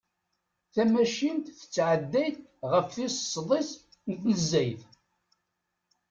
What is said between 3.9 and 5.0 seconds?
n tnezzayt.